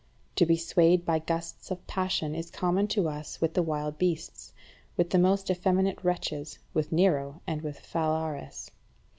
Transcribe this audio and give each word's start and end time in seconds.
To 0.37 0.47
be 0.47 0.57
swayed 0.57 1.05
by 1.05 1.19
gusts 1.19 1.69
of 1.69 1.85
passion 1.85 2.33
is 2.33 2.49
common 2.49 2.87
to 2.87 3.07
us 3.07 3.39
with 3.39 3.53
the 3.53 3.61
wild 3.61 3.99
beasts, 3.99 4.51
with 4.97 5.11
the 5.11 5.19
most 5.19 5.51
effeminate 5.51 6.03
wretches, 6.03 6.57
with 6.73 6.91
Nero 6.91 7.43
and 7.45 7.61
with 7.61 7.77
Phalaris. 7.79 8.71